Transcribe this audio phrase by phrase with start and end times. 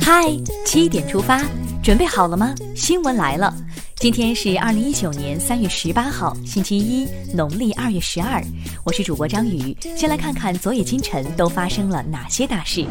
[0.00, 0.24] 嗨，
[0.64, 1.42] 七点出发，
[1.82, 2.54] 准备好了吗？
[2.74, 3.54] 新闻来了，
[3.96, 8.42] 今天是二零一九年三月十八号，星期一，农历二月十二。
[8.84, 12.86] 我是主播张宇，先来看看昨夜今晨都发生了哪些大事。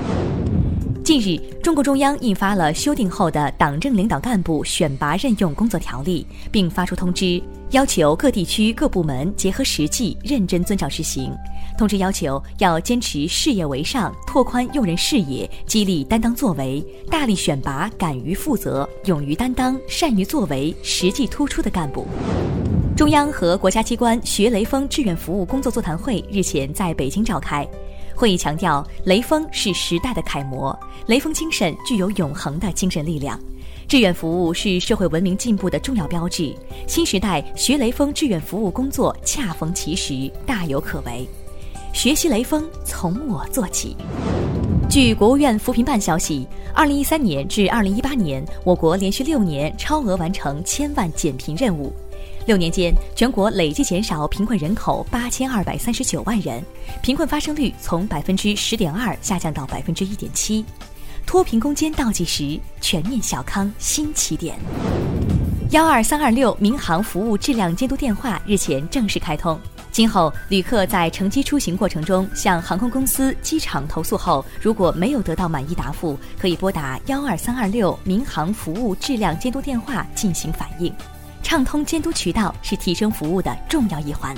[1.07, 7.41] 近日，中共中央印发了修订后的《党政领导干部选拔任用工作条例》，并发出通知。
[7.69, 11.33] 要求各地区各部门结合实际，认真遵照执行。
[11.77, 22.05] 通知要求要坚持事业为上，拓宽用人视野，激励担当作为，大力选拔敢于负责、勇于担当、善于作为、实际突出的干部。
[22.97, 27.65] 中央和国家机关学雷锋志愿服务工作座谈会日前在北京召开，
[28.17, 33.39] 会议强调，雷锋是时代的楷模，雷锋精神具有永恒的精神力量。
[33.87, 36.51] 志愿服务是社会文明进步的重要标志，
[36.87, 41.29] 新时代学雷锋志愿服务工作恰逢其时，大有可为。
[41.93, 43.95] 学习雷锋，从我做起。
[44.89, 51.93] 据国务院扶贫办消息，二零一三年至二零一八年，我国连续六年超额完成千万减贫任务。
[52.47, 56.63] 六年间，全国累计减少贫困人口八千二百三十九万人，
[57.01, 60.63] 贫困发生率从百分之十点二下降到百分之一点七。
[61.25, 64.57] 脱贫攻坚倒计时，全面小康新起点。
[65.71, 69.59] 幺二三二六民航服务质量监督电话日前正式开通。
[69.91, 80.93] 今后，旅客在乘机出行过程中向航空公司、机场投诉后，如果没有得到满意答复，可以拨打幺二三二六民航服务质量监督电话进行反映。
[81.47, 84.35] 畅通监督渠道是提升服务的重要一环。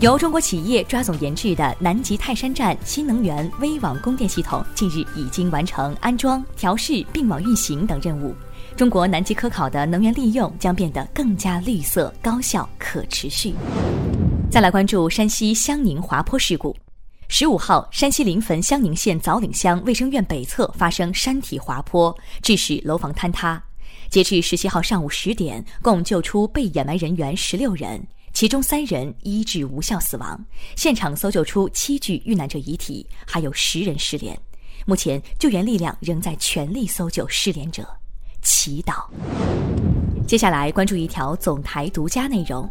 [0.00, 8.34] 由中国企业抓总研制的南极泰山站新能源微网供电系统，近日已经完成安装、调试、并网运行等任务。
[8.74, 13.54] 中国南极科考的能源利用将变得更加绿色、高效、可持续。
[14.50, 16.74] 再来关注山西襄宁滑坡事故。
[17.28, 23.62] 十五号，山西临汾襄宁县枣岭乡卫生院北侧发生山体滑坡，致使楼房坍塌。
[24.10, 28.04] 截至十七号上午十点，共救出被掩埋人员十六人。
[28.32, 30.44] 其中三人医治无效死亡，
[30.74, 34.36] 现场搜救出七具遇难者遗体，还有十人失联。
[34.84, 37.86] 目前救援力量仍在全力搜救失联者，
[38.42, 39.04] 祈祷。
[40.26, 42.68] 接下来关注一条总台独家内容：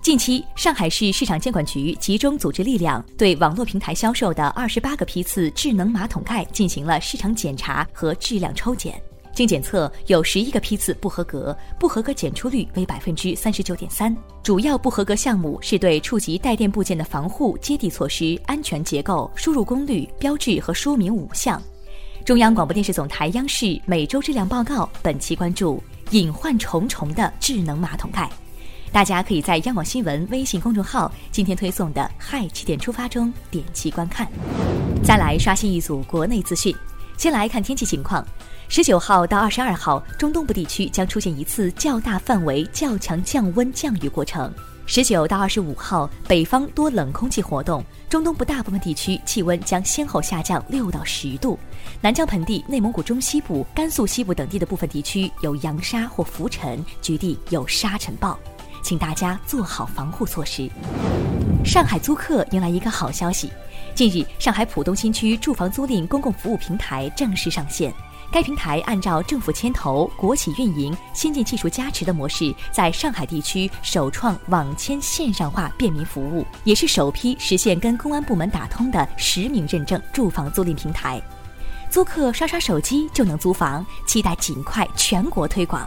[0.00, 9.00] 近期，上海市市场监管局集中组织力量，对网络平台销售的二十八个批次智能马桶盖进行了市场检查和质量抽检。
[9.32, 14.14] 经检测，有十一个批次不合格，不合格检出率为百分之三十九点三。
[14.42, 21.60] 主要不合格项目是对触及带电部件的防护、接地措施、安全结构、输入功率、标志和说明五项。
[22.24, 28.30] 中央广播电视总台央视每周质量报告本期关注隐患重重的智能马桶盖，
[28.92, 34.28] 大家可以在央广新闻微信公众号今天推送的“嗨七点出发”中点击观看。
[35.02, 36.72] 再来刷新一组国内资讯，
[37.16, 38.26] 先来看天气情况。
[38.68, 44.52] 十九号到二十二号，中东部地区将出现一次较大范围、较强降温降雨过程。
[44.86, 51.58] 十九到二十五号，北方多冷空气活动，中东部大部分地区气温将先后下降六到十度。
[52.00, 58.36] 南疆盆地、内蒙古中西部、甘肃西部等地的部分地区有扬沙或浮尘，局地有沙尘暴，
[58.82, 60.68] 请大家做好防护措施。
[61.64, 63.52] 上海租客迎来一个好消息，
[63.94, 67.92] 近日，上海浦东新区住房租赁公共服务平台正式上线。
[68.32, 81.20] 该平台按照政府牵头、国企运营、先进技术加持的模式，在上海地区首创网签线上化便民服务，也是首批实现跟公安部门打通的实名认证住房租赁平台。
[81.90, 85.86] 租客刷刷手机就能租房，期待尽快全国推广。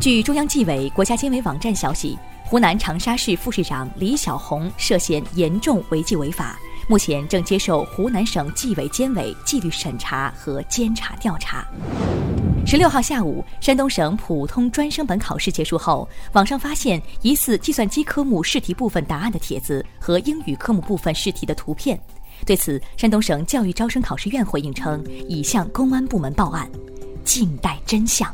[0.00, 6.56] 据中央纪委国家监委网站消息，湖南长沙市副市长李小红涉嫌严重违纪违法。
[6.86, 11.66] 目前正接受湖南省纪委监委纪律审查和监察调查。
[12.66, 21.98] 十六号下午，山东省普通专升本考试结束后，网上发现疑似计算机科目试题部分答案的帖子和英语科目部分试题的图片。
[22.44, 26.68] 对此，山东省教育招生考试院回应称，已向公安部门报案，
[27.24, 28.30] 静待真相。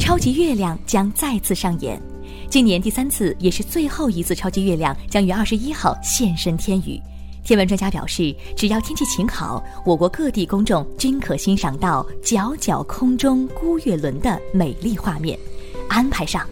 [0.00, 2.00] 超级月亮将再次上演，
[2.48, 7.00] 今年第三次也是最后一次超级月亮将于二十一号现身天宇。
[7.44, 15.36] 天文专家表示，只要天气晴好，我国各地公众均可欣赏到皎皎空中孤月轮的美丽画面。
[15.88, 16.46] 安排上。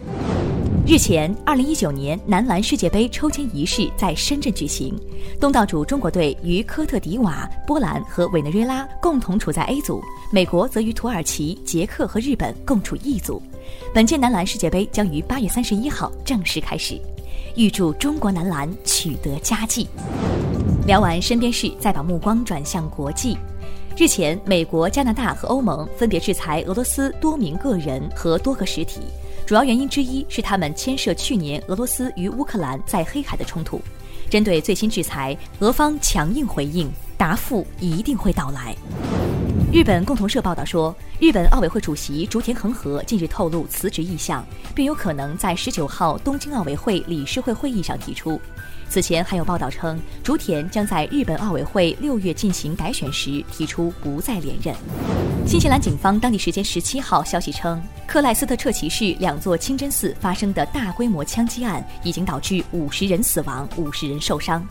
[0.85, 4.93] 日前，二零一九年男篮世界杯抽签仪式在深圳举行，
[5.39, 13.41] 东道主中国队与科特迪瓦、波兰和委内瑞拉共同处在 A 组，美国则与土耳其、捷克和日本共处 E 组。
[13.93, 16.99] 本届男篮世界杯将于八月三十一号正式开始，
[17.55, 19.87] 预祝中国男篮取得佳绩。
[20.87, 23.37] 聊完身边事，再把目光转向国际。
[23.95, 29.01] 日前，美国、加拿大和欧盟分别制裁俄罗斯多名个人和多个实体，
[29.45, 33.79] 主要原因之一是他们牵涉去年俄罗斯与乌克兰在黑海的冲突。
[34.27, 38.75] 针对最新制裁，俄方强硬回应，答复一定会到来。
[39.71, 44.43] 日本共同社报道说，日本奥委会主席竹田恒和近日透露辞职意向，
[44.73, 48.41] 并有可能在十九号东京奥委会理事会会议上提出。
[48.91, 54.75] 此前还有报道称，竹田将在日本奥委会六月进行改选时提出不再连任。
[55.47, 64.61] 新西兰警方当地时间十七号消息称，克莱斯特彻奇市两座清真寺发生的大规模枪击案已经导致五十人死亡、五十人受伤。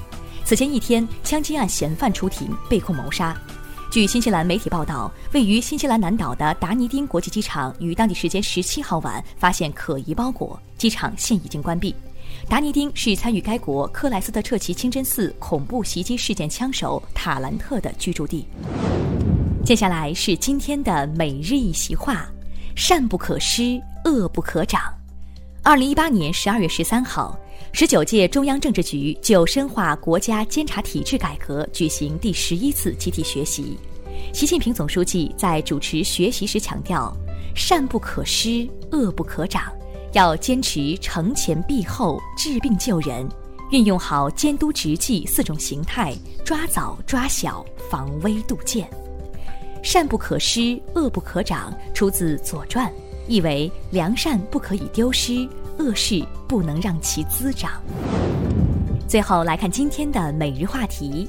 [0.45, 3.35] 此前一天，枪击案嫌犯出庭被控谋杀。
[3.91, 11.95] 据新西兰媒体报道，位于新西兰南岛的达尼丁国际机场于当地时间十七号晚发现可疑包裹，机场现已经关闭。
[12.49, 18.47] 达尼丁是参与该国克莱斯特彻奇清真寺恐怖袭击事件枪手塔兰特的居住地。
[19.65, 22.29] 接下来是今天的每日一席话：
[22.75, 24.83] 善不可施，恶不可长。
[25.63, 27.39] 二零一八年十二月十三号，
[27.73, 33.79] 十九届中央政治局就深化国家监察体制改革举行第十一次集体学习。
[34.33, 37.15] 习近平总书记在主持学习时强调：
[37.55, 39.71] 善不可施，恶不可长。
[40.13, 43.29] 要坚持惩前毖后、治病救人，
[43.71, 46.13] 运用好监督执纪四种形态，
[46.45, 48.91] 抓早抓小，防微杜渐。
[49.85, 52.89] 善不可失，恶不可长，出自《左传》，
[53.29, 55.49] 意为良善不可以丢失，
[55.79, 57.81] 恶事不能让其滋长。
[59.07, 61.29] 最后来看今天的每日话题：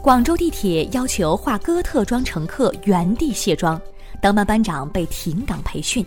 [0.00, 3.80] 广州地铁要求化哥特妆乘客原地卸妆，
[4.20, 6.06] 当班班长被停岗培训。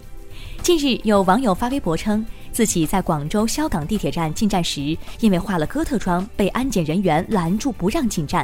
[0.66, 8.44] 近日，有网友发微博称，自己在广州萧岗地铁站进站时，因为化了哥特妆，被安检人员拦住不让进站。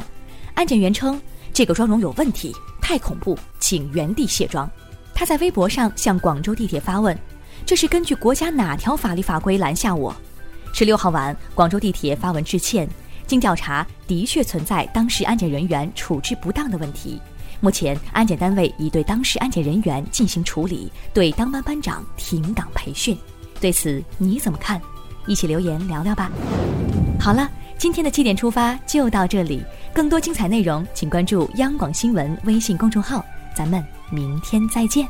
[0.54, 1.20] 安检员称
[1.52, 4.70] 这个妆容有问题，太恐怖，请原地卸妆。
[5.12, 7.18] 他在微博上向广州地铁发问
[7.66, 10.14] ：“这是根据国家哪条法律法规拦下我？”
[10.72, 12.88] 十六号晚，广州地铁发文致歉，
[13.26, 17.20] 经调查，的确存在当时安检人员处置不当的问题。
[17.62, 23.16] 目前，安检单位已对当事安检人员进行处理，对当班班长停岗培训。
[23.60, 24.82] 对此你怎么看？
[25.28, 26.28] 一起留言聊聊吧。
[27.20, 27.48] 好了，
[27.78, 29.62] 今天的七点出发就到这里，
[29.94, 33.24] 更多精彩内容请关注央广新闻微信公众号。
[33.56, 33.80] 咱们
[34.10, 35.06] 明天再见。